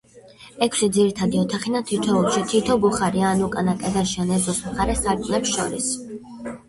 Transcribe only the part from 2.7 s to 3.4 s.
ბუხარია,